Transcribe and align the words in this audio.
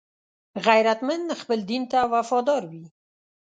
غیرتمند 0.65 1.27
خپل 1.41 1.59
دین 1.69 1.83
ته 1.91 1.99
وفادار 2.13 2.63
وي 2.71 2.85